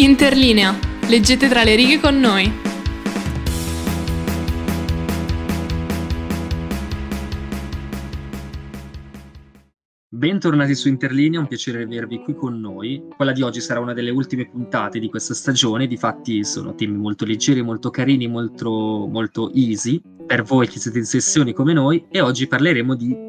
[0.00, 0.78] Interlinea.
[1.08, 2.48] Leggete tra le righe con noi.
[10.08, 13.08] Bentornati su Interlinea, un piacere avervi qui con noi.
[13.16, 17.24] Quella di oggi sarà una delle ultime puntate di questa stagione, difatti sono temi molto
[17.24, 22.20] leggeri, molto carini, molto, molto easy per voi che siete in sessioni come noi e
[22.20, 23.27] oggi parleremo di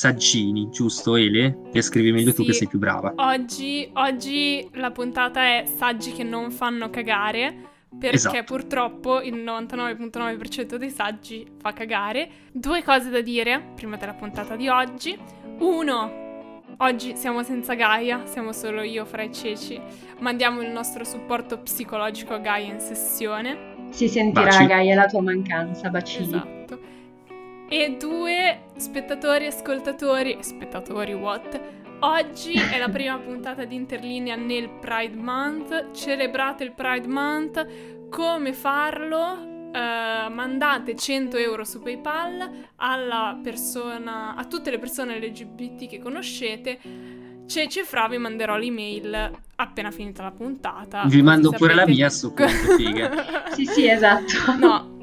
[0.00, 1.68] saggini, giusto Ele?
[1.70, 2.36] Che scrivi meglio sì.
[2.36, 3.12] tu che sei più brava.
[3.16, 7.68] Oggi, oggi la puntata è saggi che non fanno cagare.
[7.98, 8.44] Perché Esatto.
[8.44, 12.30] purtroppo il 99.9% dei saggi fa cagare.
[12.50, 15.18] Due cose da dire prima della puntata di oggi.
[15.58, 19.78] Uno, oggi siamo senza Gaia, siamo solo io fra i ceci.
[20.20, 23.88] Mandiamo il nostro supporto psicologico a Gaia in sessione.
[23.90, 24.66] Si sentirà, Baci.
[24.66, 26.24] Gaia, la tua mancanza, bacini.
[26.24, 26.59] Esatto.
[27.72, 31.60] E due, spettatori e ascoltatori, spettatori what?
[32.00, 35.92] Oggi è la prima puntata di Interlinea nel Pride Month.
[35.92, 38.08] Celebrate il Pride Month.
[38.08, 39.70] Come farlo?
[39.72, 46.78] Eh, mandate 100 euro su PayPal alla persona, a tutte le persone LGBT che conoscete.
[47.46, 51.04] Ceci Fra vi manderò l'email appena finita la puntata.
[51.06, 53.44] Vi mando pure la mia a sto punto, figa.
[53.54, 54.56] Sì, sì, esatto.
[54.58, 54.98] No.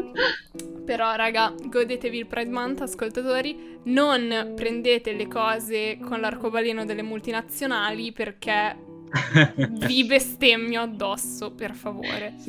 [0.88, 3.78] Però, raga, godetevi il Pride Month, ascoltatori.
[3.84, 8.78] Non prendete le cose con l'arcobaleno delle multinazionali perché
[9.86, 12.36] vi bestemmio addosso, per favore.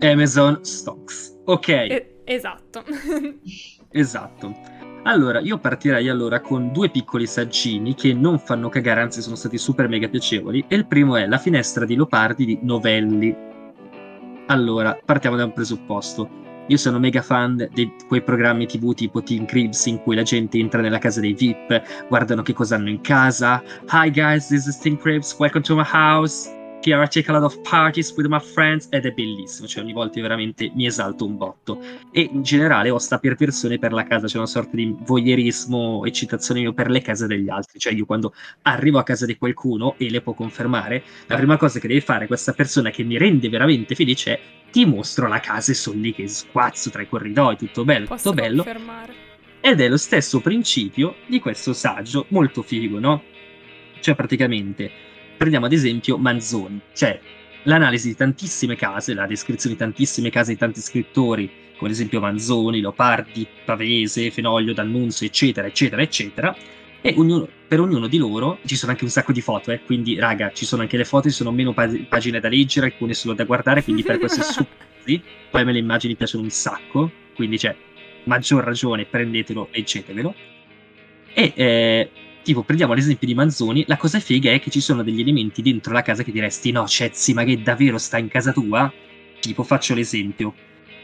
[0.00, 1.38] Amazon Stocks.
[1.44, 2.82] Ok, E- esatto.
[3.92, 4.56] esatto.
[5.04, 9.56] Allora, io partirei allora con due piccoli saggini che non fanno cagare, anzi sono stati
[9.56, 10.64] super mega piacevoli.
[10.66, 13.52] E il primo è La finestra di Leopardi di Novelli.
[14.48, 16.28] Allora, partiamo da un presupposto.
[16.66, 20.58] Io sono mega fan di quei programmi TV tipo Teen Cribs in cui la gente
[20.58, 23.62] entra nella casa dei VIP, guardano che cosa hanno in casa.
[23.90, 26.53] Hi guys, this is Teen Cribs, welcome to my house.
[26.86, 29.94] Here I take a lot of parties with my friends ed è bellissimo, cioè ogni
[29.94, 31.80] volta io veramente mi esalto un botto.
[32.12, 36.60] E in generale ho sta perversione per la casa, c'è una sorta di voyeurismo, eccitazione
[36.60, 37.78] mio per le case degli altri.
[37.78, 41.78] Cioè io quando arrivo a casa di qualcuno e le può confermare, la prima cosa
[41.80, 44.40] che deve fare questa persona che mi rende veramente felice è
[44.70, 48.28] ti mostro la casa e sono lì che squazzo tra i corridoi, tutto bello, Posso
[48.28, 48.62] tutto bello.
[48.62, 49.14] confermare.
[49.60, 53.22] Ed è lo stesso principio di questo saggio, molto figo, no?
[54.00, 54.90] Cioè, praticamente,
[55.44, 57.20] prendiamo ad esempio Manzoni, cioè
[57.64, 62.18] l'analisi di tantissime case, la descrizione di tantissime case di tanti scrittori, come ad esempio
[62.18, 66.56] Manzoni, Leopardi, Pavese, Fenoglio, D'Annunzio, eccetera, eccetera, eccetera.
[67.02, 70.18] E ognuno- per ognuno di loro ci sono anche un sacco di foto, eh, quindi
[70.18, 73.34] raga, ci sono anche le foto, ci sono meno pa- pagine da leggere, alcune solo
[73.34, 74.66] da guardare, quindi per questo è
[75.04, 75.22] easy.
[75.50, 77.76] Poi a me le immagini piacciono un sacco, quindi c'è
[78.24, 80.34] maggior ragione, prendetelo, leggetevelo.
[81.34, 82.10] E eh,
[82.44, 85.92] tipo, prendiamo l'esempio di Manzoni, la cosa figa è che ci sono degli elementi dentro
[85.92, 88.92] la casa che diresti, no, Cezzi, ma che davvero sta in casa tua?
[89.40, 90.54] Tipo, faccio l'esempio.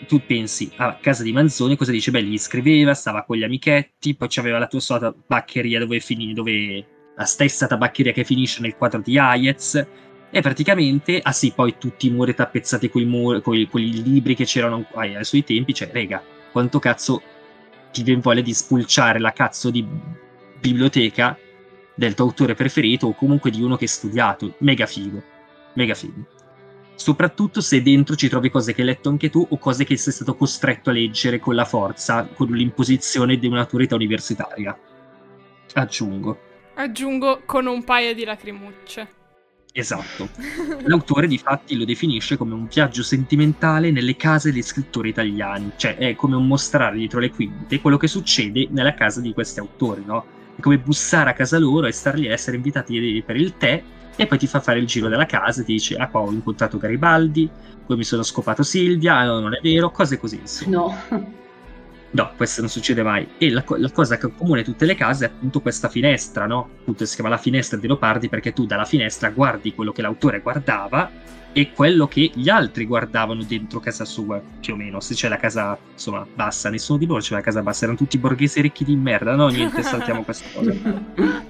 [0.07, 2.11] Tu pensi a casa di Manzoni, cosa dice?
[2.11, 6.33] Beh, gli scriveva, stava con gli amichetti, poi c'aveva la tua solita tabaccheria dove finì,
[6.33, 6.87] dove
[7.17, 9.87] la stessa tabaccheria che finisce nel quadro di Hayez.
[10.31, 15.17] E praticamente, ah sì, poi tutti i muri tappezzati con i libri che c'erano ai,
[15.17, 16.23] ai suoi tempi, cioè, rega,
[16.53, 17.21] quanto cazzo
[17.93, 19.85] ti viene voglia di spulciare la cazzo di
[20.61, 21.37] biblioteca
[21.95, 24.55] del tuo autore preferito o comunque di uno che hai studiato.
[24.59, 25.23] Mega figo,
[25.75, 26.27] mega figo.
[26.95, 30.13] Soprattutto se dentro ci trovi cose che hai letto anche tu o cose che sei
[30.13, 34.79] stato costretto a leggere con la forza, con l'imposizione di un'autorità universitaria.
[35.73, 36.39] Aggiungo.
[36.75, 39.09] Aggiungo con un paio di lacrimucce.
[39.73, 40.29] Esatto.
[40.85, 45.97] L'autore di fatti lo definisce come un viaggio sentimentale nelle case dei scrittori italiani, cioè
[45.97, 50.03] è come un mostrare dietro le quinte quello che succede nella casa di questi autori,
[50.05, 50.39] no?
[50.61, 53.83] Come bussare a casa loro e star lì a essere invitati per il tè
[54.17, 56.77] e poi ti fa fare il giro della casa ti dice ah qua ho incontrato
[56.77, 57.49] Garibaldi,
[57.87, 60.77] poi mi sono scopato Silvia, ah, no non è vero, cose così insomma.
[60.77, 61.39] No.
[62.13, 63.27] No, questo non succede mai.
[63.39, 66.69] E la, co- la cosa che accomuna tutte le case è appunto questa finestra, no?
[66.81, 70.41] Appunto si chiama la finestra di Leopardi perché tu dalla finestra guardi quello che l'autore
[70.41, 71.11] guardava
[71.53, 75.01] e quello che gli altri guardavano dentro casa sua, più o meno.
[75.01, 78.19] Se c'è la casa, insomma, bassa, nessuno di loro c'è la casa bassa, erano tutti
[78.19, 79.35] borghesi ricchi di merda.
[79.35, 81.49] No, niente, saltiamo questa cosa.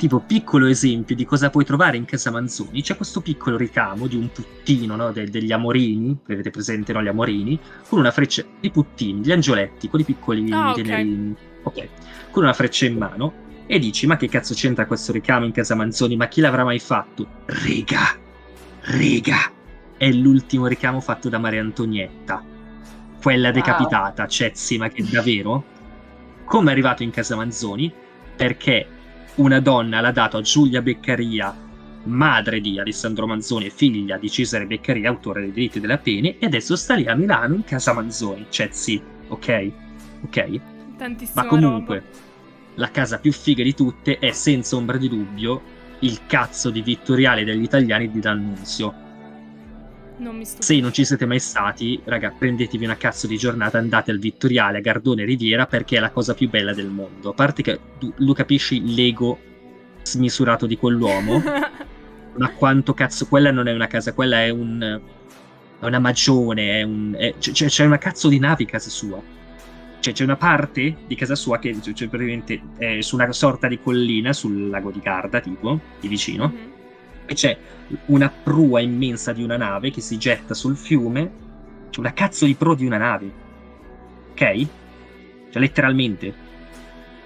[0.00, 4.16] Tipo, piccolo esempio di cosa puoi trovare in casa Manzoni, c'è questo piccolo ricamo di
[4.16, 5.12] un puttino, no?
[5.12, 7.02] de- degli amorini, avete presente, no?
[7.02, 10.74] Gli amorini, con una freccia, i puttini, gli angioletti, quelli piccoli Ah, ok.
[10.80, 11.88] tenerini, ok,
[12.30, 13.34] con una freccia in mano,
[13.66, 16.78] e dici, ma che cazzo c'entra questo ricamo in casa Manzoni, ma chi l'avrà mai
[16.78, 17.26] fatto?
[17.44, 18.16] Riga,
[18.84, 19.52] riga,
[19.98, 22.42] è l'ultimo ricamo fatto da Maria Antonietta,
[23.20, 23.54] quella Wow.
[23.54, 25.62] decapitata, Cezzi, ma che davvero?
[26.46, 27.92] Come è arrivato in casa Manzoni?
[28.34, 28.86] Perché
[29.36, 31.68] una donna l'ha dato a Giulia Beccaria
[32.04, 36.76] madre di Alessandro Manzoni figlia di Cesare Beccaria, autore dei diritti della pene, e adesso
[36.76, 38.46] sta lì a Milano in casa Manzoni.
[38.48, 39.70] Cioè, sì, ok?
[40.22, 40.60] Ok?
[40.96, 42.08] Tantissima Ma comunque, roba.
[42.76, 47.44] la casa più figa di tutte è senza ombra di dubbio il cazzo di Vittoriale
[47.44, 49.08] degli italiani di D'Annunzio.
[50.20, 50.72] Non mi stupisco.
[50.72, 54.78] Se non ci siete mai stati, raga, prendetevi una cazzo di giornata, andate al Vittoriale
[54.78, 57.30] a Gardone Riviera perché è la cosa più bella del mondo.
[57.30, 59.38] A parte che tu lo capisci l'ego
[60.02, 61.42] smisurato di quell'uomo,
[62.36, 65.00] ma quanto cazzo, quella non è una casa, quella è un
[65.80, 69.20] è una magione, è un, è- c'è, c'è una cazzo di nave in casa sua.
[70.00, 73.78] Cioè, c'è una parte di casa sua che cioè, praticamente è su una sorta di
[73.80, 76.78] collina sul lago di Garda, tipo, di vicino Mhm.
[77.30, 77.56] E c'è
[78.06, 81.30] una prua immensa di una nave che si getta sul fiume.
[81.88, 83.30] C'è una cazzo di pro di una nave.
[84.32, 84.66] Ok?
[85.50, 86.34] Cioè, letteralmente.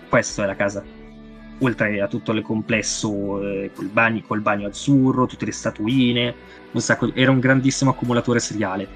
[0.07, 0.85] Questa è la casa.
[1.61, 6.35] Oltre a tutto il complesso eh, col, bagno, col bagno azzurro, tutte le statuine.
[6.73, 8.87] Un sacco, era un grandissimo accumulatore seriale.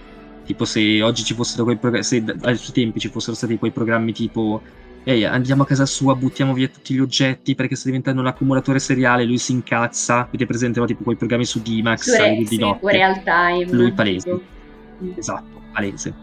[0.45, 2.05] Tipo, se oggi ci fossero quei programmi.
[2.05, 4.61] Se ai suoi tempi ci fossero stati quei programmi tipo.
[5.09, 8.79] Ehi, andiamo a casa sua, buttiamo via tutti gli oggetti perché sta diventando un accumulatore
[8.79, 9.25] seriale.
[9.25, 10.27] Lui si incazza.
[10.27, 10.85] Avete presente no?
[10.85, 12.93] tipo quei programmi su D-Max Su Re- di notte?
[12.93, 13.73] Real time.
[13.73, 14.31] Lui palese.
[14.31, 15.19] tipo.
[15.19, 16.15] Esatto, palese.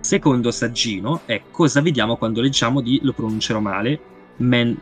[0.00, 4.00] Secondo saggino è cosa vediamo quando leggiamo di, lo pronuncerò male,
[4.38, 4.76] Men-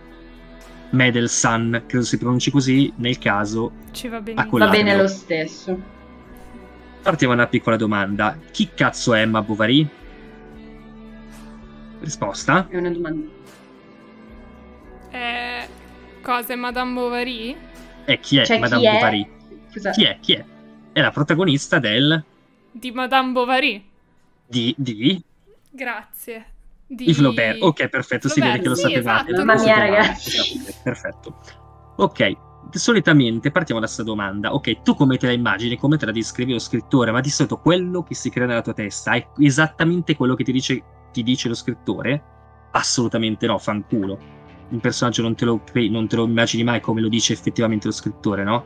[0.88, 5.78] Medelsan, credo si pronunci così, nel caso Ci va quella- Va bene lo stesso.
[7.02, 8.38] partiamo da una piccola domanda.
[8.50, 9.86] Chi cazzo è Emma Bovary?
[12.04, 12.68] Risposta?
[12.68, 13.26] È una domanda.
[15.10, 15.68] Eh,
[16.22, 17.56] cosa è Madame Bovary?
[18.04, 18.92] E chi è Cioè, chi Madame è?
[18.92, 19.30] Bovary?
[19.70, 19.90] Scusa.
[19.90, 20.18] Chi è?
[20.20, 20.44] Chi è?
[20.92, 22.22] È la protagonista del...
[22.70, 23.84] Di Madame Bovary.
[24.46, 24.74] di...
[24.76, 25.22] di...
[25.70, 26.46] Grazie.
[26.86, 27.62] Di di Flaubert.
[27.62, 29.30] Ok, perfetto, si vede Flaubert, che lo sì, sapevate.
[29.30, 29.40] esatto.
[29.40, 30.64] lo Mamma mia, ragazzi.
[30.82, 31.40] Perfetto.
[31.96, 32.32] Ok,
[32.72, 34.52] solitamente partiamo da questa domanda.
[34.54, 37.10] Ok, tu come te la immagini, come te la descrivi lo scrittore?
[37.10, 40.52] Ma di solito quello che si crea nella tua testa è esattamente quello che ti
[40.52, 40.82] dice,
[41.14, 42.22] ti dice lo scrittore?
[42.72, 44.18] Assolutamente no, fanculo.
[44.70, 47.92] Un personaggio non te, lo, non te lo immagini mai come lo dice effettivamente lo
[47.92, 48.64] scrittore, no?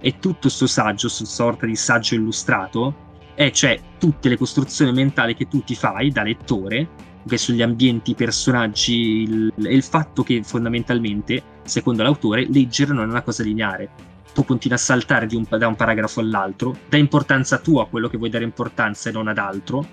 [0.00, 5.34] E tutto sto saggio, sto sorta di saggio illustrato, è cioè tutte le costruzioni mentali
[5.34, 6.88] che tu ti fai da lettore
[7.28, 13.10] che sugli ambienti, i personaggi il- il fatto che fondamentalmente, secondo l'autore, leggere non è
[13.10, 13.90] una cosa lineare.
[14.32, 18.16] Tu continui a saltare un da un paragrafo all'altro, dà importanza tu a quello che
[18.16, 19.86] vuoi dare importanza e non ad altro,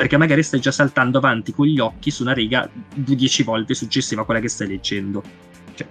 [0.00, 3.74] perché magari stai già saltando avanti con gli occhi su una riga di dieci volte
[3.74, 5.22] successiva a quella che stai leggendo.
[5.74, 5.86] Cioè,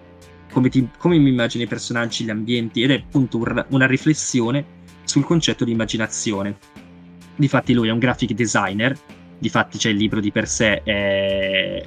[0.51, 4.65] come, ti- come mi immagino i personaggi, gli ambienti, ed è appunto un- una riflessione
[5.03, 6.57] sul concetto di immaginazione.
[7.35, 8.97] Difatti lui è un graphic designer,
[9.37, 11.85] difatti c'è il libro di per sé, è,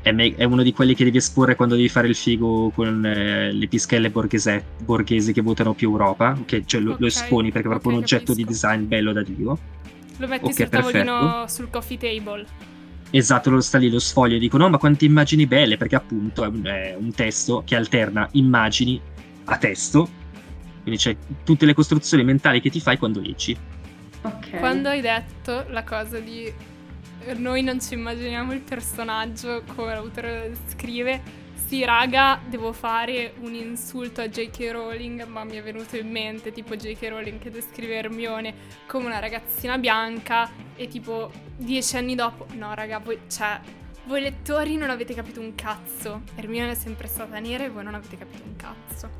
[0.00, 3.04] è, me- è uno di quelli che devi esporre quando devi fare il figo con
[3.04, 7.52] eh, le pischelle borghese- borghesi che votano più Europa, che cioè, lo, lo Ok, esponi
[7.52, 8.46] perché è proprio ok, un oggetto di capisco.
[8.46, 9.58] design bello da Dio.
[10.18, 11.46] Lo metti Ok, sul tavolino, perfetto.
[11.48, 12.46] sul coffee table.
[13.10, 16.44] Esatto, lo sta lì, lo sfoglio e dico no, ma quante immagini belle, perché appunto
[16.44, 19.00] è un, è un testo che alterna immagini
[19.44, 20.08] a testo,
[20.82, 23.56] quindi c'è tutte le costruzioni mentali che ti fai quando leggi.
[24.22, 24.58] Ok.
[24.58, 26.52] Quando hai detto la cosa di
[27.36, 31.22] noi non ci immaginiamo il personaggio come l'autore scrive,
[31.68, 34.70] sì raga, devo fare un insulto a J.K.
[34.72, 37.08] Rowling, ma mi è venuto in mente tipo J.K.
[37.08, 38.54] Rowling che descrive Hermione
[38.86, 43.60] come una ragazzina bianca e tipo dieci anni dopo, no raga, voi, cioè,
[44.06, 47.94] voi lettori non avete capito un cazzo, Hermione è sempre stata nera e voi non
[47.94, 49.10] avete capito un cazzo.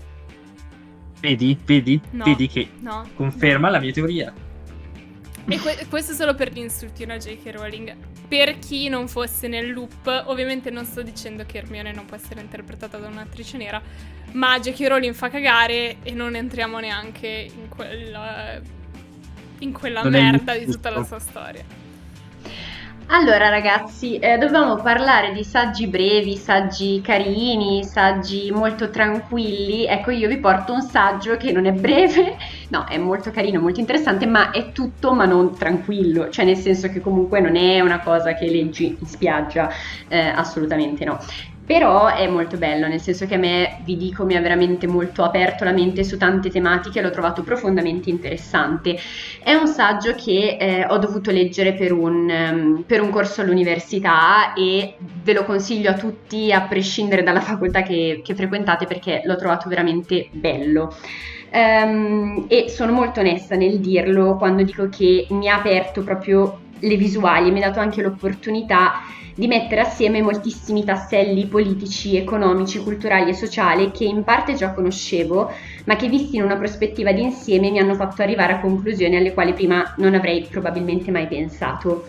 [1.20, 1.58] Vedi?
[1.66, 2.00] Vedi?
[2.12, 2.24] No.
[2.24, 3.06] Vedi che No?
[3.14, 4.32] conferma la mia teoria.
[5.50, 7.50] E que- questo è solo per l'insultino a J.K.
[7.52, 7.96] Rowling.
[8.28, 12.42] Per chi non fosse nel loop, ovviamente non sto dicendo che Hermione non può essere
[12.42, 13.80] interpretata da un'attrice nera,
[14.32, 14.86] ma J.K.
[14.88, 18.60] Rowling fa cagare e non entriamo neanche in quella,
[19.60, 21.64] in quella Non merda di tutta la sua storia.
[23.10, 29.86] Allora ragazzi, eh, dovevamo parlare di saggi brevi, saggi carini, saggi molto tranquilli.
[29.86, 32.36] Ecco, io vi porto un saggio che non è breve,
[32.68, 36.88] no, è molto carino, molto interessante, ma è tutto ma non tranquillo, cioè nel senso
[36.88, 39.68] che comunque non è una cosa che leggi in spiaggia,
[40.08, 41.18] eh, assolutamente no.
[41.68, 45.22] Però è molto bello, nel senso che a me, vi dico, mi ha veramente molto
[45.22, 48.96] aperto la mente su tante tematiche, l'ho trovato profondamente interessante.
[49.44, 54.54] È un saggio che eh, ho dovuto leggere per un, ehm, per un corso all'università
[54.54, 59.36] e ve lo consiglio a tutti a prescindere dalla facoltà che, che frequentate perché l'ho
[59.36, 60.96] trovato veramente bello.
[61.50, 66.96] Ehm, e sono molto onesta nel dirlo quando dico che mi ha aperto proprio le
[66.96, 69.02] visuali, mi ha dato anche l'opportunità
[69.38, 75.52] di mettere assieme moltissimi tasselli politici, economici, culturali e sociali che in parte già conoscevo,
[75.84, 79.52] ma che visti in una prospettiva d'insieme mi hanno fatto arrivare a conclusioni alle quali
[79.52, 82.08] prima non avrei probabilmente mai pensato.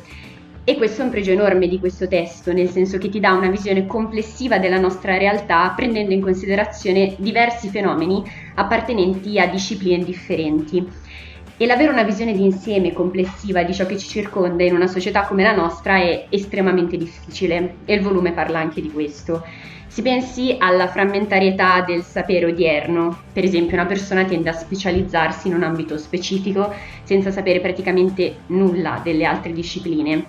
[0.63, 3.49] E questo è un pregio enorme di questo testo, nel senso che ti dà una
[3.51, 8.23] visione complessiva della nostra realtà, prendendo in considerazione diversi fenomeni
[8.55, 10.83] appartenenti a discipline differenti.
[11.61, 15.25] E l'avere una visione di insieme complessiva di ciò che ci circonda in una società
[15.25, 19.45] come la nostra è estremamente difficile e il volume parla anche di questo.
[19.85, 25.55] Si pensi alla frammentarietà del sapere odierno, per esempio una persona tende a specializzarsi in
[25.55, 26.73] un ambito specifico
[27.03, 30.23] senza sapere praticamente nulla delle altre discipline.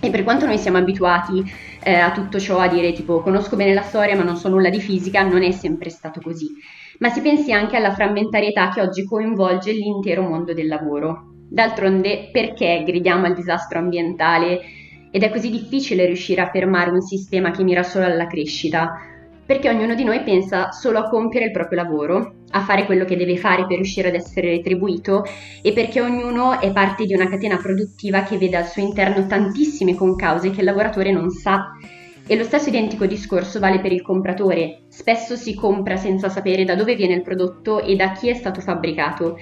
[0.00, 1.44] E per quanto noi siamo abituati
[1.80, 4.70] eh, a tutto ciò, a dire tipo conosco bene la storia ma non so nulla
[4.70, 6.48] di fisica, non è sempre stato così
[6.98, 11.32] ma si pensi anche alla frammentarietà che oggi coinvolge l'intero mondo del lavoro.
[11.48, 14.60] D'altronde, perché gridiamo al disastro ambientale
[15.10, 18.94] ed è così difficile riuscire a fermare un sistema che mira solo alla crescita?
[19.46, 23.16] Perché ognuno di noi pensa solo a compiere il proprio lavoro, a fare quello che
[23.16, 25.22] deve fare per riuscire ad essere retribuito
[25.62, 29.94] e perché ognuno è parte di una catena produttiva che vede al suo interno tantissime
[29.94, 31.70] concause che il lavoratore non sa
[32.26, 34.82] e lo stesso identico discorso vale per il compratore.
[34.88, 38.60] Spesso si compra senza sapere da dove viene il prodotto e da chi è stato
[38.60, 39.38] fabbricato.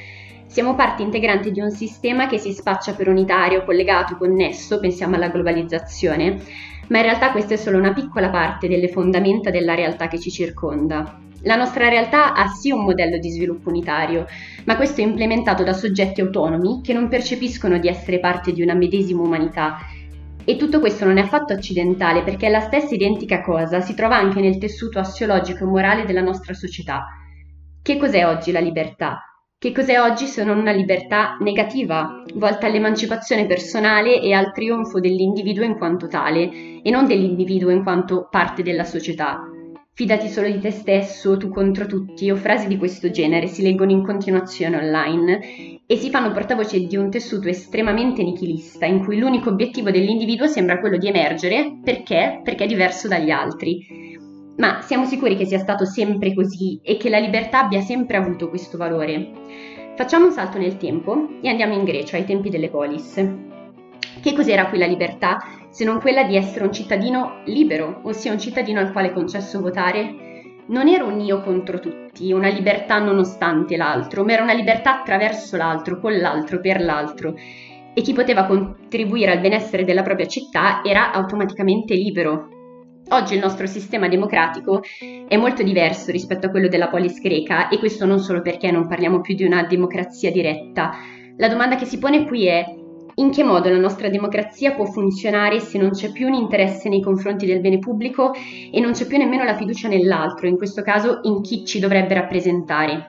[0.47, 5.31] Siamo parte integrante di un sistema che si spaccia per unitario, collegato, connesso, pensiamo alla
[5.31, 6.38] globalizzazione,
[6.88, 10.31] ma in realtà questa è solo una piccola parte delle fondamenta della realtà che ci
[10.31, 11.19] circonda.
[11.47, 14.26] La nostra realtà ha sì un modello di sviluppo unitario,
[14.64, 18.75] ma questo è implementato da soggetti autonomi che non percepiscono di essere parte di una
[18.75, 19.79] medesima umanità
[20.44, 24.40] e tutto questo non è affatto accidentale perché la stessa identica cosa si trova anche
[24.40, 27.06] nel tessuto assiologico e morale della nostra società.
[27.82, 29.20] Che cos'è oggi la libertà?
[29.58, 35.64] Che cos'è oggi se non una libertà negativa, volta all'emancipazione personale e al trionfo dell'individuo
[35.64, 39.53] in quanto tale, e non dell'individuo in quanto parte della società?
[39.96, 43.92] Fidati solo di te stesso, tu contro tutti o frasi di questo genere si leggono
[43.92, 49.50] in continuazione online e si fanno portavoce di un tessuto estremamente nichilista in cui l'unico
[49.50, 52.40] obiettivo dell'individuo sembra quello di emergere perché?
[52.42, 54.18] Perché è diverso dagli altri.
[54.56, 58.48] Ma siamo sicuri che sia stato sempre così e che la libertà abbia sempre avuto
[58.48, 59.30] questo valore?
[59.94, 63.14] Facciamo un salto nel tempo e andiamo in Grecia ai tempi delle polis.
[64.20, 65.38] Che cos'era qui la libertà
[65.75, 69.61] se non quella di essere un cittadino libero, ossia un cittadino al quale è concesso
[69.61, 70.62] votare?
[70.69, 75.57] Non era un io contro tutti, una libertà nonostante l'altro, ma era una libertà attraverso
[75.57, 77.35] l'altro, con l'altro, per l'altro.
[77.93, 82.50] E chi poteva contribuire al benessere della propria città era automaticamente libero.
[83.09, 84.81] Oggi il nostro sistema democratico
[85.26, 88.87] è molto diverso rispetto a quello della polis greca e questo non solo perché non
[88.87, 90.93] parliamo più di una democrazia diretta.
[91.37, 92.64] La domanda che si pone qui è
[93.16, 97.00] in che modo la nostra democrazia può funzionare se non c'è più un interesse nei
[97.00, 101.21] confronti del bene pubblico e non c'è più nemmeno la fiducia nell'altro, in questo caso
[101.23, 103.06] in chi ci dovrebbe rappresentare?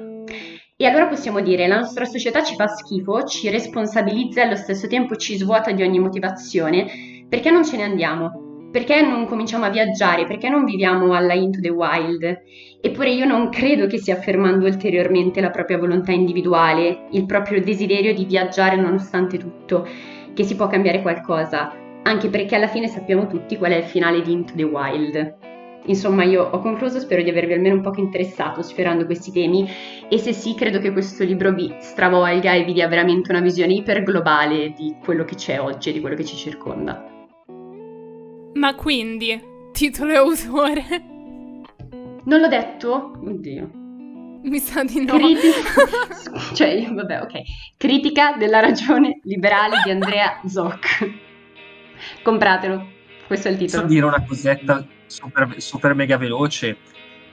[0.77, 4.87] E allora possiamo dire la nostra società ci fa schifo, ci responsabilizza e allo stesso
[4.87, 8.44] tempo ci svuota di ogni motivazione, perché non ce ne andiamo?
[8.75, 10.25] Perché non cominciamo a viaggiare?
[10.25, 12.41] Perché non viviamo alla Into the Wild?
[12.81, 18.13] Eppure io non credo che sia affermando ulteriormente la propria volontà individuale, il proprio desiderio
[18.13, 19.87] di viaggiare nonostante tutto,
[20.33, 21.71] che si può cambiare qualcosa,
[22.03, 25.35] anche perché alla fine sappiamo tutti qual è il finale di Into the Wild.
[25.85, 29.65] Insomma, io ho concluso, spero di avervi almeno un po' interessato sfiorando questi temi
[30.09, 33.71] e se sì, credo che questo libro vi stravolga e vi dia veramente una visione
[33.71, 37.14] iperglobale di quello che c'è oggi e di quello che ci circonda.
[38.55, 39.37] Ma quindi,
[39.73, 40.83] titolo e autore?
[42.23, 43.11] Non l'ho detto?
[43.21, 43.69] Oddio.
[44.43, 45.17] Mi sa di no.
[45.17, 47.41] Critica, cioè, vabbè, ok.
[47.75, 51.11] Critica della ragione liberale di Andrea Zoc.
[52.23, 52.87] Compratelo,
[53.27, 53.81] questo è il titolo.
[53.81, 56.77] Posso dire una cosetta super, super mega veloce?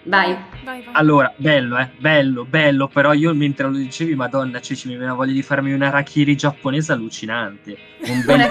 [0.05, 0.37] Vai.
[0.65, 0.95] Vai, vai.
[0.95, 5.35] Allora, bello, eh, bello, bello, però io mentre lo dicevi, madonna, cioè, mi viene voglia
[5.35, 7.77] di farmi una rakiri giapponese allucinante.
[8.07, 8.51] Un bel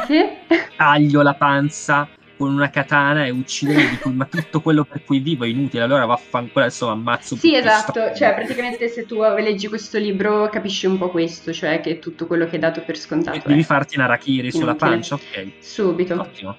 [0.78, 2.08] taglio la panza
[2.42, 5.84] con una katana e uccidere di cui, ma tutto quello per cui vivo è inutile,
[5.84, 10.88] allora vaffanculo adesso ammazzo Sì, esatto, sto- cioè praticamente se tu leggi questo libro capisci
[10.88, 13.98] un po' questo, cioè che tutto quello che è dato per scontato Devi è farti
[13.98, 15.52] una rakiri sulla pancia, ok.
[15.60, 16.20] subito.
[16.20, 16.58] Ottimo.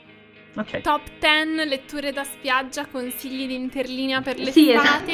[0.55, 0.83] Ok.
[0.83, 4.53] Top 10 letture da spiaggia, consigli di interlinea per l'estate.
[4.61, 5.11] Sì, esatto.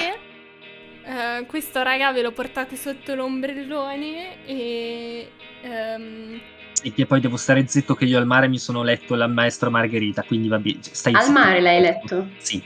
[1.07, 5.31] Eh, questo raga ve lo portate sotto l'ombrellone e...
[5.63, 6.41] ehm,
[6.83, 9.69] Sì, che poi devo stare zitto che io al mare mi sono letto la maestra
[9.69, 10.79] Margherita, quindi va bene.
[10.83, 11.33] Stai Al zitto.
[11.33, 12.29] mare l'hai letto?
[12.39, 12.63] Sì.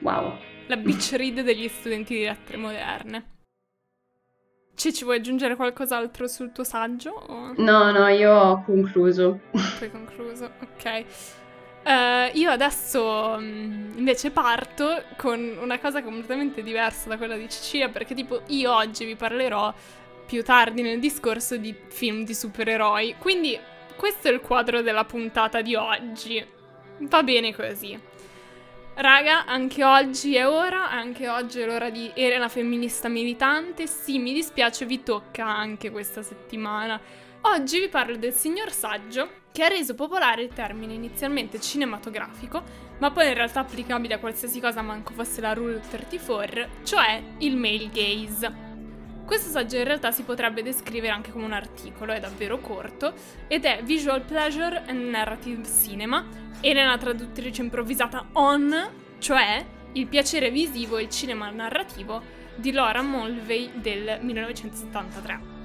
[0.00, 0.38] Wow.
[0.68, 3.24] la beach read degli studenti di lettere moderne.
[4.74, 7.10] Ci, ci vuoi aggiungere qualcos'altro sul tuo saggio?
[7.10, 9.40] O No, no, io ho concluso.
[9.78, 10.50] poi concluso?
[10.60, 11.04] Ok.
[11.84, 17.88] Uh, io adesso um, invece parto con una cosa completamente diversa da quella di Cecilia
[17.90, 19.72] perché tipo io oggi vi parlerò
[20.26, 23.14] più tardi nel discorso di film di supereroi.
[23.18, 23.58] Quindi
[23.96, 26.44] questo è il quadro della puntata di oggi.
[26.98, 27.98] Va bene così.
[28.98, 33.86] Raga, anche oggi è ora, anche oggi è l'ora di Elena femminista militante.
[33.86, 36.98] Sì, mi dispiace, vi tocca anche questa settimana.
[37.42, 42.62] Oggi vi parlo del signor Saggio, che ha reso popolare il termine inizialmente cinematografico,
[42.98, 47.56] ma poi in realtà applicabile a qualsiasi cosa manco fosse la Rule 34, cioè il
[47.56, 48.65] male gaze.
[49.26, 53.12] Questo saggio in realtà si potrebbe descrivere anche come un articolo, è davvero corto,
[53.48, 56.24] ed è Visual Pleasure and Narrative Cinema,
[56.60, 58.72] e nella traduttrice improvvisata On,
[59.18, 62.22] cioè il piacere visivo e il cinema narrativo
[62.54, 65.55] di Laura Mulvey del 1973.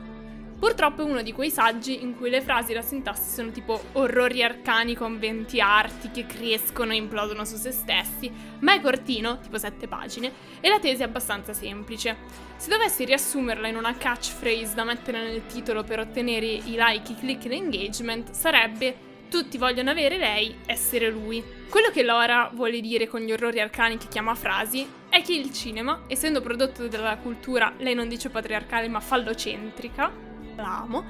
[0.61, 3.81] Purtroppo è uno di quei saggi in cui le frasi e la sintassi sono tipo
[3.93, 9.39] orrori arcani con venti arti che crescono e implodono su se stessi, ma è cortino,
[9.39, 12.15] tipo sette pagine, e la tesi è abbastanza semplice.
[12.57, 17.15] Se dovessi riassumerla in una catchphrase da mettere nel titolo per ottenere i like, i
[17.15, 21.43] click e l'engagement, sarebbe tutti vogliono avere lei, essere lui.
[21.71, 25.51] Quello che Laura vuole dire con gli orrori arcani che chiama frasi è che il
[25.51, 30.29] cinema, essendo prodotto dalla cultura, lei non dice patriarcale ma fallocentrica,
[30.61, 31.03] la amo,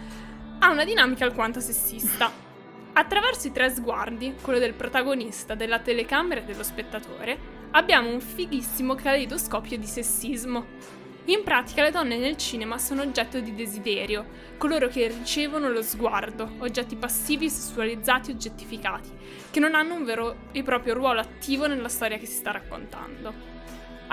[0.60, 2.32] ha una dinamica alquanto sessista.
[2.94, 7.38] Attraverso i tre sguardi, quello del protagonista, della telecamera e dello spettatore,
[7.72, 10.66] abbiamo un fighissimo caleidoscopio di sessismo.
[11.26, 14.26] In pratica le donne nel cinema sono oggetto di desiderio,
[14.58, 19.10] coloro che ricevono lo sguardo, oggetti passivi, sessualizzati, oggettificati,
[19.52, 23.51] che non hanno un vero e proprio ruolo attivo nella storia che si sta raccontando.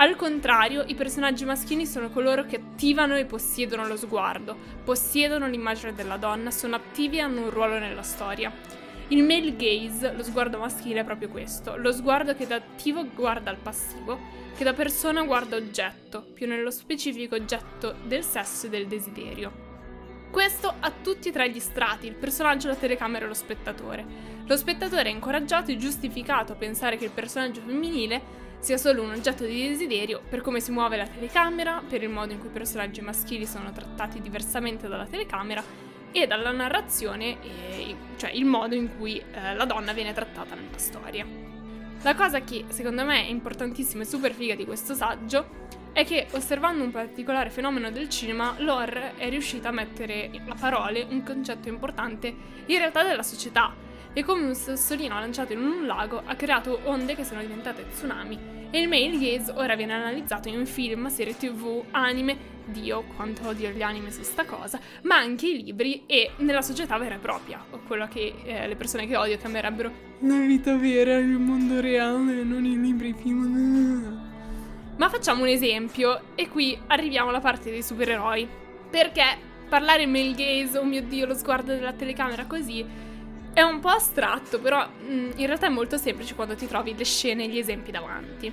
[0.01, 5.93] Al contrario, i personaggi maschili sono coloro che attivano e possiedono lo sguardo, possiedono l'immagine
[5.93, 8.49] della donna, sono attivi e hanno un ruolo nella storia.
[9.09, 13.49] Il male gaze, lo sguardo maschile, è proprio questo, lo sguardo che da attivo guarda
[13.49, 14.17] al passivo,
[14.55, 19.67] che da persona guarda oggetto, più nello specifico oggetto del sesso e del desiderio.
[20.31, 24.05] Questo a tutti e tre gli strati, il personaggio, la telecamera e lo spettatore.
[24.45, 29.11] Lo spettatore è incoraggiato e giustificato a pensare che il personaggio femminile sia solo un
[29.11, 32.51] oggetto di desiderio per come si muove la telecamera, per il modo in cui i
[32.51, 35.63] personaggi maschili sono trattati diversamente dalla telecamera
[36.11, 40.77] e dalla narrazione, e, cioè il modo in cui eh, la donna viene trattata nella
[40.77, 41.25] storia.
[42.01, 46.27] La cosa che secondo me è importantissima e super figa di questo saggio è che
[46.31, 51.67] osservando un particolare fenomeno del cinema, Lore è riuscita a mettere a parole un concetto
[51.67, 52.33] importante
[52.65, 53.73] in realtà della società
[54.19, 58.57] e come un sassolino lanciato in un lago ha creato onde che sono diventate tsunami.
[58.69, 63.69] E il male gaze ora viene analizzato in film, serie tv, anime, Dio quanto odio
[63.69, 67.63] gli anime su sta cosa, ma anche i libri e nella società vera e propria,
[67.71, 72.43] o quello che eh, le persone che odio chiamerebbero la vita vera, il mondo reale,
[72.43, 74.27] non i libri, i film.
[74.97, 78.45] Ma facciamo un esempio, e qui arriviamo alla parte dei supereroi.
[78.89, 79.23] Perché
[79.69, 82.85] parlare male gaze, oh mio dio, lo sguardo della telecamera così,
[83.59, 86.95] è un po' astratto, però mh, mm, in realtà è molto semplice quando ti trovi
[86.95, 88.51] le scene e gli esempi davanti.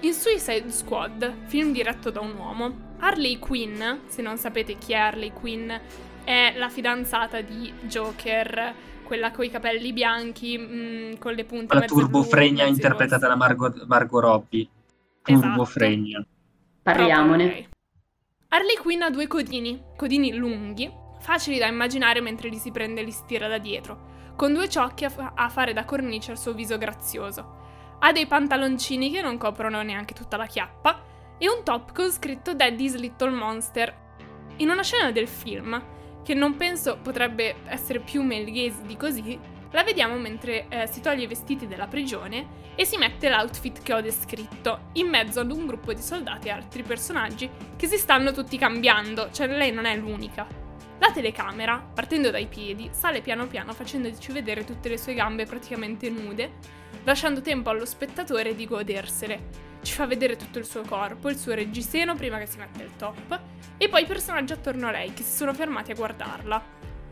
[0.00, 4.96] In Suicide Squad, film diretto da un uomo, Harley Quinn, se non sapete chi è
[4.96, 5.70] Harley Quinn,
[6.24, 11.74] è la fidanzata di Joker, quella con i capelli bianchi, mh, mm, con le punte
[11.74, 14.68] La turbofregna interpretata da Margot, Margot Robbie.
[15.22, 16.18] Turbofregna.
[16.18, 16.28] Esatto.
[16.82, 17.44] Parliamone.
[17.44, 17.68] Okay.
[18.48, 20.90] Harley Quinn ha due codini, codini lunghi,
[21.20, 24.68] facili da immaginare mentre li si prende e li si tira da dietro con due
[24.68, 27.60] ciocchi a, fa- a fare da cornice al suo viso grazioso.
[28.00, 31.02] Ha dei pantaloncini che non coprono neanche tutta la chiappa
[31.38, 33.94] e un top con scritto Daddy's Little Monster.
[34.56, 35.80] In una scena del film,
[36.22, 39.38] che non penso potrebbe essere più male gaze di così,
[39.72, 43.94] la vediamo mentre eh, si toglie i vestiti della prigione e si mette l'outfit che
[43.94, 48.32] ho descritto, in mezzo ad un gruppo di soldati e altri personaggi che si stanno
[48.32, 50.61] tutti cambiando, cioè lei non è l'unica.
[51.02, 56.08] La telecamera, partendo dai piedi, sale piano piano facendoci vedere tutte le sue gambe praticamente
[56.08, 56.52] nude,
[57.02, 59.48] lasciando tempo allo spettatore di godersele.
[59.82, 62.94] Ci fa vedere tutto il suo corpo, il suo reggiseno prima che si metta il
[62.96, 63.40] top,
[63.78, 66.64] e poi i personaggi attorno a lei che si sono fermati a guardarla.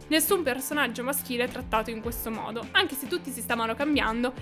[0.06, 4.32] Nessun personaggio maschile è trattato in questo modo, anche se tutti si stavano cambiando.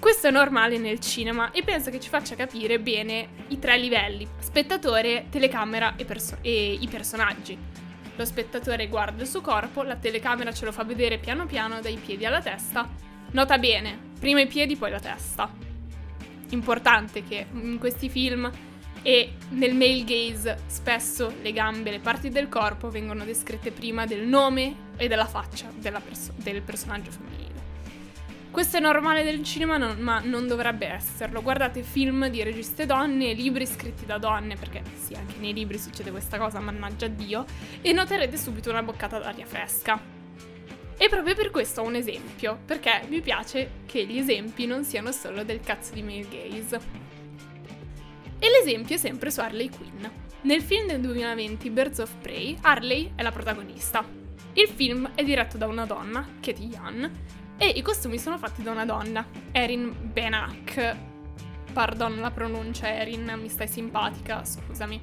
[0.00, 4.26] Questo è normale nel cinema e penso che ci faccia capire bene i tre livelli,
[4.40, 7.56] spettatore, telecamera e, perso- e i personaggi.
[8.16, 11.96] Lo spettatore guarda il suo corpo, la telecamera ce lo fa vedere piano piano dai
[11.96, 12.88] piedi alla testa.
[13.30, 15.50] Nota bene, prima i piedi, poi la testa.
[16.50, 18.50] Importante che in questi film
[19.00, 24.26] e nel male gaze spesso le gambe, le parti del corpo vengono descritte prima del
[24.26, 27.51] nome e della faccia della perso- del personaggio femminile.
[28.52, 31.40] Questo è normale del cinema, non, ma non dovrebbe esserlo.
[31.40, 36.10] Guardate film di registe donne, libri scritti da donne, perché sì, anche nei libri succede
[36.10, 37.46] questa cosa, mannaggia Dio,
[37.80, 39.98] e noterete subito una boccata d'aria fresca.
[40.98, 45.12] E proprio per questo ho un esempio, perché mi piace che gli esempi non siano
[45.12, 46.80] solo del cazzo di male gaze.
[48.38, 50.04] E l'esempio è sempre su Harley Quinn.
[50.42, 54.06] Nel film del 2020 Birds of Prey, Harley è la protagonista.
[54.52, 57.10] Il film è diretto da una donna, Katie Young,
[57.56, 60.96] e i costumi sono fatti da una donna, Erin Benak.
[61.72, 65.00] Pardon la pronuncia, Erin, mi stai simpatica, scusami.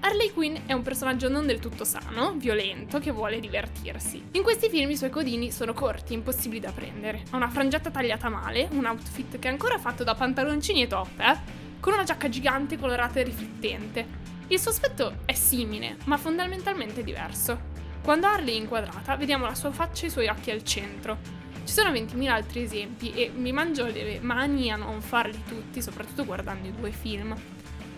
[0.00, 4.22] Harley Quinn è un personaggio non del tutto sano, violento, che vuole divertirsi.
[4.32, 7.22] In questi film i suoi codini sono corti, impossibili da prendere.
[7.30, 11.18] Ha una frangetta tagliata male, un outfit che è ancora fatto da pantaloncini e top,
[11.20, 11.38] eh?
[11.80, 14.06] Con una giacca gigante colorata e riflettente.
[14.48, 17.72] Il suo aspetto è simile, ma fondamentalmente diverso.
[18.02, 21.16] Quando Harley è inquadrata, vediamo la sua faccia e i suoi occhi al centro.
[21.64, 26.26] Ci sono 20.000 altri esempi e mi mangio le mani a non farli tutti, soprattutto
[26.26, 27.34] guardando i due film.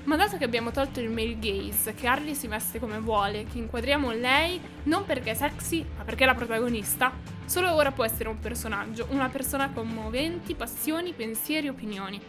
[0.05, 3.59] Ma dato che abbiamo tolto il male gaze, che Harley si veste come vuole, che
[3.59, 7.12] inquadriamo lei non perché è sexy, ma perché è la protagonista,
[7.44, 12.20] solo ora può essere un personaggio, una persona con moventi, passioni, pensieri, opinioni.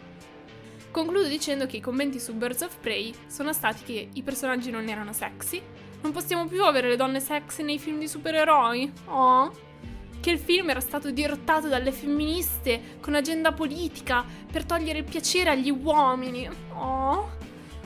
[0.89, 4.87] Concludo dicendo che i commenti su Birds of Prey sono stati che i personaggi non
[4.87, 5.61] erano sexy,
[6.01, 8.91] non possiamo più avere le donne sexy nei film di supereroi.
[9.05, 9.65] Oh
[10.19, 15.51] che il film era stato dirottato dalle femministe con agenda politica per togliere il piacere
[15.51, 16.49] agli uomini.
[16.73, 17.35] Oh.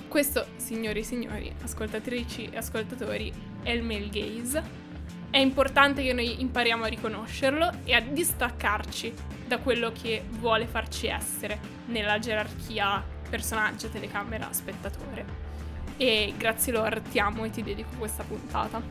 [0.08, 3.32] Questo, signori e signori, ascoltatrici e ascoltatori,
[3.64, 4.80] è il male gaze.
[5.30, 9.14] È importante che noi impariamo a riconoscerlo e a distaccarci
[9.48, 15.26] da quello che vuole farci essere nella gerarchia personaggio, telecamera, spettatore.
[15.96, 18.82] E grazie Lord, ti amo e ti dedico questa puntata.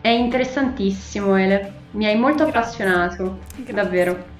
[0.00, 1.72] È interessantissimo, Ele.
[1.92, 2.84] Mi hai molto Grazie.
[2.84, 3.74] appassionato, Grazie.
[3.74, 4.36] davvero.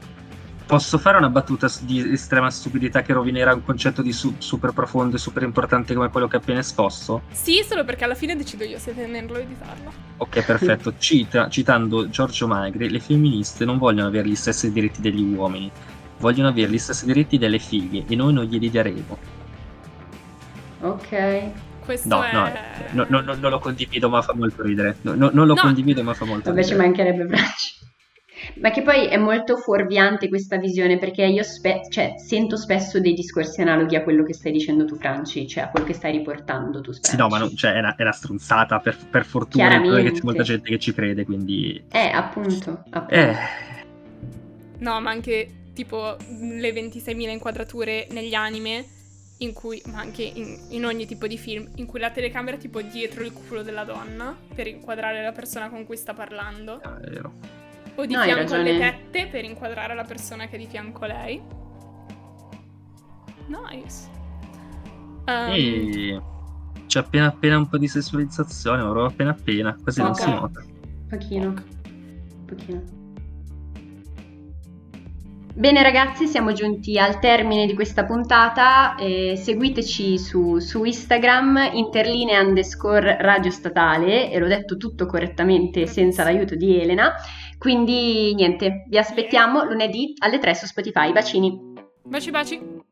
[0.66, 5.16] Posso fare una battuta di estrema stupidità che rovinerà un concetto di su- super profondo
[5.16, 7.22] e super importante come quello che ho appena esposto?
[7.32, 9.90] Sì, solo perché alla fine decido io se tenerlo o editarlo.
[10.18, 10.92] Ok, perfetto.
[10.98, 15.70] Cita, citando Giorgio Magri, le femministe non vogliono avere gli stessi diritti degli uomini,
[16.18, 19.16] vogliono avere gli stessi diritti delle figlie e noi non glieli daremo.
[20.82, 21.50] Ok.
[21.88, 22.32] Questo no, è...
[22.90, 24.98] no, no, no, non lo condivido, ma fa molto ridere.
[25.00, 26.76] No, non lo condivido, ma fa molto Vabbè, ridere.
[26.76, 27.76] ci mancherebbe Franci.
[28.60, 33.14] Ma che poi è molto fuorviante questa visione perché io spe- cioè, sento spesso dei
[33.14, 36.82] discorsi analoghi a quello che stai dicendo tu, Franci, cioè a quello che stai riportando
[36.82, 36.92] tu.
[36.92, 37.10] Franci.
[37.10, 40.20] Sì, no, ma non, cioè, è, una, è una stronzata per, per fortuna, perché c'è
[40.24, 41.82] molta gente che ci crede, quindi.
[41.90, 42.84] Eh, appunto.
[42.90, 43.14] appunto.
[43.14, 43.34] Eh.
[44.80, 48.84] No, ma anche tipo le 26.000 inquadrature negli anime
[49.38, 52.60] in cui, ma anche in, in, ogni tipo di film, in cui la telecamera è
[52.60, 56.80] tipo dietro il culo della donna per inquadrare la persona con cui sta parlando.
[56.82, 57.32] Ah, è vero.
[57.94, 61.06] O di no, fianco alle tette per inquadrare la persona che è di fianco a
[61.06, 61.42] lei.
[63.46, 64.10] Nice.
[65.26, 66.22] Um, e
[66.86, 70.12] c'è appena appena un po' di sessualizzazione, ma proprio appena appena, quasi okay.
[70.12, 70.64] non si nota.
[71.08, 71.54] Pochino.
[72.46, 72.97] Pochino.
[75.54, 82.40] Bene ragazzi, siamo giunti al termine di questa puntata, eh, seguiteci su, su, Instagram, interlinea
[82.40, 87.12] underscore radio statale, e l'ho detto tutto correttamente senza l'aiuto di Elena,
[87.58, 91.74] quindi niente, vi aspettiamo lunedì alle 3 su Spotify, bacini.
[92.04, 92.86] Baci baci.